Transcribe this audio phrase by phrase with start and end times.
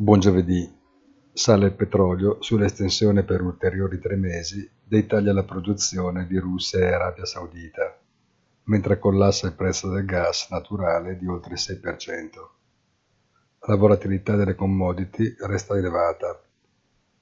[0.00, 0.66] Buon giovedì.
[1.30, 6.94] Sale il petrolio sull'estensione per ulteriori tre mesi dei tagli alla produzione di Russia e
[6.94, 8.00] Arabia Saudita,
[8.64, 12.30] mentre collassa il prezzo del gas naturale di oltre il 6%.
[13.66, 16.44] La volatilità delle commodity resta elevata.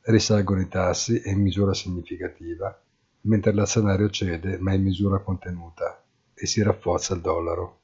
[0.00, 2.76] Risalgono i tassi in misura significativa,
[3.20, 6.02] mentre l'azionario cede ma in misura contenuta
[6.34, 7.82] e si rafforza il dollaro.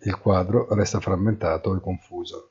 [0.00, 2.50] Il quadro resta frammentato e confuso.